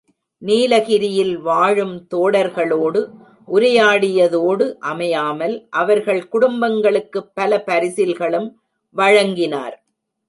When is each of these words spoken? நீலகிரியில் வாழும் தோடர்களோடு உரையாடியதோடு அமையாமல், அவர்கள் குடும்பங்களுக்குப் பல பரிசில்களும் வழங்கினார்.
நீலகிரியில் 0.41 1.37
வாழும் 1.37 2.07
தோடர்களோடு 2.13 3.01
உரையாடியதோடு 3.47 4.73
அமையாமல், 4.79 5.67
அவர்கள் 5.69 6.27
குடும்பங்களுக்குப் 6.31 7.31
பல 7.33 7.63
பரிசில்களும் 7.67 8.49
வழங்கினார். 8.95 9.77